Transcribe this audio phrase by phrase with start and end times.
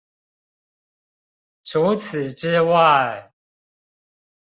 [1.63, 3.31] 除此之外